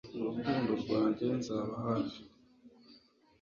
[0.19, 2.19] Urukundo rwanjye Nzaba hafi